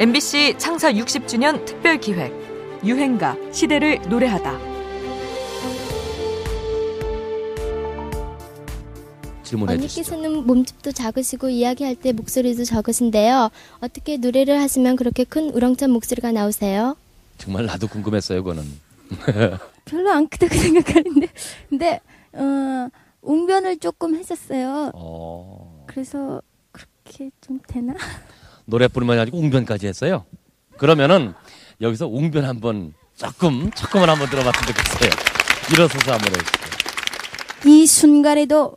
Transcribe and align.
MBC 0.00 0.54
창사 0.56 0.90
60주년 0.94 1.62
특별 1.66 2.00
기획 2.00 2.32
유행가 2.82 3.36
시대를 3.52 4.00
노래하다. 4.08 4.58
질문해 9.42 9.76
주시죠. 9.76 10.14
언니께서는 10.14 10.46
몸집도 10.46 10.92
작으시고 10.92 11.50
이야기할 11.50 11.96
때 11.96 12.12
목소리도 12.12 12.64
적으신데요. 12.64 13.50
어떻게 13.82 14.16
노래를 14.16 14.58
하시면 14.58 14.96
그렇게 14.96 15.24
큰 15.24 15.50
우렁찬 15.50 15.90
목소리가 15.90 16.32
나오세요? 16.32 16.96
정말 17.36 17.66
나도 17.66 17.86
궁금했어요, 17.86 18.42
그거는. 18.42 18.64
별로 19.84 20.10
안 20.12 20.26
크다고 20.28 20.54
생각하는데 20.54 21.28
근데 21.68 22.00
어 22.32 22.88
웅변을 23.20 23.76
조금 23.80 24.16
했었어요. 24.16 24.92
어, 24.94 25.84
그래서 25.86 26.40
그렇게 26.72 27.30
좀 27.42 27.60
되나? 27.66 27.92
노래뿐만 28.70 29.18
아니고 29.18 29.38
웅변까지 29.38 29.86
했어요. 29.86 30.24
그러면은 30.78 31.34
여기서 31.80 32.06
웅변 32.06 32.44
한번 32.44 32.94
조금 33.16 33.70
조금은 33.72 34.08
한번 34.08 34.30
들어봤으면 34.30 34.66
좋겠어요. 34.66 35.10
일어서서 35.72 36.12
한번 36.12 36.28
해주세요. 36.34 36.60
이 37.66 37.86
순간에도 37.86 38.76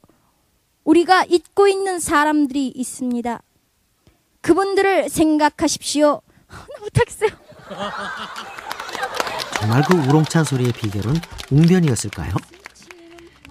우리가 0.84 1.24
잊고 1.30 1.68
있는 1.68 2.00
사람들이 2.00 2.68
있습니다. 2.68 3.42
그분들을 4.42 5.08
생각하십시오. 5.10 6.22
나 6.50 6.58
못하겠어요. 6.82 7.30
정말 9.60 9.82
그 9.84 9.96
우렁찬 9.96 10.44
소리의 10.44 10.74
비결은 10.74 11.16
웅변이었을까요? 11.52 12.34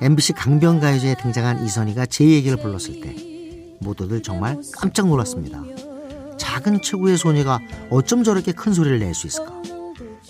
MBC 0.02 0.34
강변가요제에 0.34 1.15
등장한 1.16 1.65
이선희가 1.65 2.04
제 2.06 2.24
얘기를 2.24 2.59
불렀을 2.59 3.01
때 3.01 3.15
모두들 3.80 4.23
정말 4.23 4.60
깜짝 4.77 5.06
놀랐습니다. 5.09 5.62
작은 6.52 6.83
체구의 6.83 7.16
소녀가 7.16 7.60
어쩜 7.88 8.24
저렇게 8.24 8.52
큰 8.52 8.74
소리를 8.74 8.99
낼 8.99 9.15
수 9.15 9.26
있을까? 9.26 9.52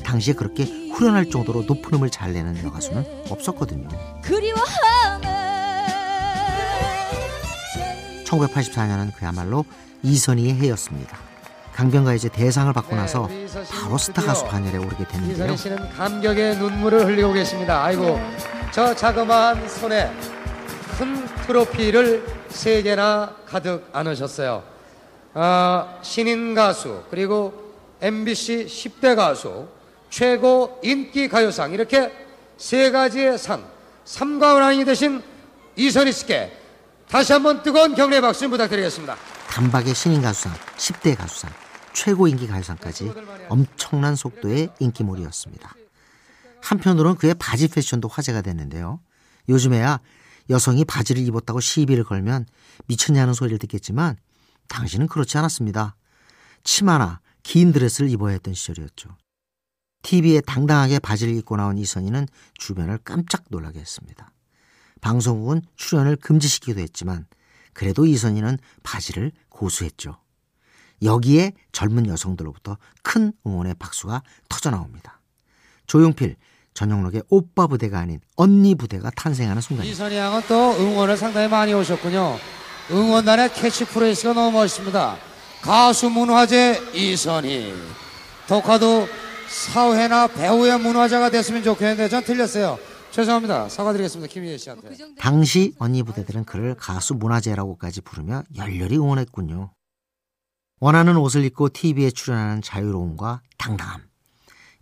당시에 0.04 0.34
그렇게 0.34 0.62
후련할 0.92 1.28
정도로 1.30 1.62
높은 1.62 1.94
음을 1.94 2.10
잘 2.10 2.32
내는 2.32 2.62
여가수는 2.62 3.24
없었거든요. 3.28 3.88
그리워하네. 4.22 5.28
1984년은 8.24 9.12
그야말로 9.16 9.64
이선희의 10.04 10.54
해였습니다. 10.54 11.18
강변가요제 11.74 12.28
대상을 12.28 12.72
받고 12.72 12.94
나서 12.94 13.28
바로 13.82 13.98
스타 13.98 14.22
가수 14.22 14.44
반열에 14.46 14.76
오르게 14.78 15.04
됐는데요. 15.08 15.34
이선희 15.34 15.56
씨는 15.56 15.90
감격의 15.90 16.58
눈물을 16.58 17.04
흘리고 17.04 17.32
계십니다. 17.32 17.82
아이고 17.82 18.20
저 18.70 18.94
자그마한 18.94 19.68
손에 19.68 20.08
큰 20.98 21.26
트로피를 21.46 22.24
세 22.48 22.80
개나 22.82 23.34
가득 23.44 23.88
안으셨어요. 23.92 24.71
아, 25.34 25.98
신인 26.02 26.54
가수 26.54 27.02
그리고 27.10 27.74
MBC 28.00 28.66
10대 28.66 29.16
가수 29.16 29.68
최고 30.10 30.78
인기 30.82 31.28
가요상 31.28 31.72
이렇게 31.72 32.12
세 32.58 32.90
가지의 32.90 33.38
상 33.38 33.64
삼관왕이 34.04 34.84
되신 34.84 35.22
이선희 35.76 36.12
씨께 36.12 36.52
다시 37.08 37.32
한번 37.32 37.62
뜨거운 37.62 37.94
격려의 37.94 38.20
박수 38.20 38.40
좀 38.40 38.50
부탁드리겠습니다. 38.50 39.16
단박의 39.48 39.94
신인 39.94 40.22
가수상, 40.22 40.52
10대 40.76 41.16
가수상, 41.16 41.50
최고 41.92 42.26
인기 42.26 42.46
가요상까지 42.46 43.12
엄청난 43.48 44.16
속도의 44.16 44.70
인기몰이였습니다. 44.78 45.74
한편으로는 46.62 47.16
그의 47.18 47.34
바지 47.34 47.68
패션도 47.68 48.08
화제가 48.08 48.40
됐는데요. 48.40 49.00
요즘에야 49.48 50.00
여성이 50.50 50.84
바지를 50.84 51.22
입었다고 51.26 51.60
시비를 51.60 52.04
걸면 52.04 52.46
미쳤냐는 52.86 53.34
소리를 53.34 53.58
듣겠지만 53.58 54.16
당시는 54.72 55.06
그렇지 55.06 55.36
않았습니다. 55.38 55.94
치마나 56.64 57.20
긴 57.42 57.72
드레스를 57.72 58.10
입어야 58.10 58.32
했던 58.32 58.54
시절이었죠. 58.54 59.10
TV에 60.02 60.40
당당하게 60.40 60.98
바지를 60.98 61.34
입고 61.36 61.56
나온 61.56 61.78
이선희는 61.78 62.26
주변을 62.54 62.98
깜짝 63.04 63.44
놀라게 63.50 63.78
했습니다. 63.78 64.32
방송국은 65.00 65.62
출연을 65.76 66.16
금지시키기도 66.16 66.80
했지만 66.80 67.26
그래도 67.72 68.06
이선희는 68.06 68.58
바지를 68.82 69.32
고수했죠. 69.48 70.18
여기에 71.02 71.52
젊은 71.72 72.06
여성들로부터 72.06 72.78
큰 73.02 73.32
응원의 73.46 73.74
박수가 73.78 74.22
터져 74.48 74.70
나옵니다. 74.70 75.20
조용필, 75.86 76.36
전영록의 76.74 77.24
오빠 77.28 77.66
부대가 77.66 77.98
아닌 77.98 78.20
언니 78.36 78.74
부대가 78.74 79.10
탄생하는 79.10 79.60
순간입니다. 79.60 79.92
이선희 79.92 80.16
양은 80.16 80.42
또 80.48 80.72
응원을 80.78 81.16
상당히 81.16 81.48
많이 81.48 81.74
오셨군요. 81.74 82.38
응원단의 82.90 83.52
캐치프레이즈가 83.54 84.32
너무 84.34 84.52
멋있습니다. 84.52 85.16
가수 85.62 86.10
문화재 86.10 86.80
이선희. 86.94 87.72
덕화도 88.48 89.08
사회나 89.48 90.26
배우의 90.26 90.80
문화재가 90.80 91.30
됐으면 91.30 91.62
좋겠는데 91.62 92.08
전 92.08 92.24
틀렸어요. 92.24 92.78
죄송합니다. 93.12 93.68
사과드리겠습니다. 93.68 94.32
김희애 94.32 94.56
씨한테. 94.56 94.96
당시 95.18 95.74
언니 95.78 96.02
부대들은 96.02 96.44
그를 96.44 96.74
가수 96.74 97.14
문화재라고까지 97.14 98.00
부르며 98.00 98.42
열렬히 98.56 98.96
응원했군요. 98.96 99.72
원하는 100.80 101.16
옷을 101.16 101.44
입고 101.44 101.68
TV에 101.68 102.10
출연하는 102.10 102.62
자유로움과 102.62 103.42
당당함. 103.58 104.00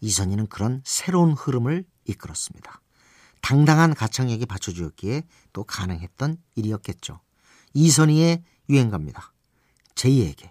이선희는 0.00 0.46
그런 0.46 0.80
새로운 0.84 1.32
흐름을 1.32 1.84
이끌었습니다. 2.06 2.80
당당한 3.42 3.94
가창력이 3.94 4.46
받쳐주었기에 4.46 5.24
또 5.52 5.64
가능했던 5.64 6.38
일이었겠죠. 6.54 7.20
이선희의 7.74 8.42
유행가입니다. 8.68 9.32
제2에게. 9.94 10.50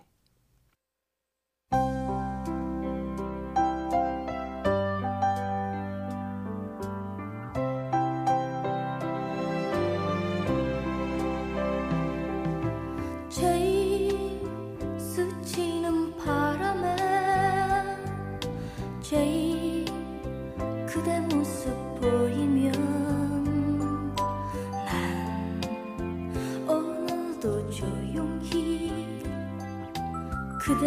그대 30.70 30.86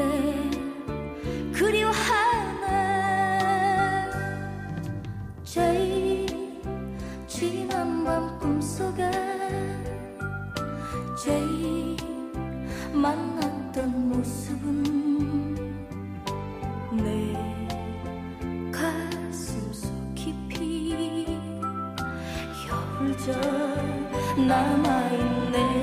그리워하네 1.52 2.68
제일 5.42 6.62
지난 7.26 8.04
밤 8.04 8.38
꿈속에 8.38 9.10
제일 11.20 11.96
만났던 12.92 14.08
모습은 14.10 15.56
내 16.92 17.34
가슴 18.70 19.72
속 19.72 20.14
깊이 20.14 21.26
겨울절 22.68 23.34
남아있네 24.46 25.82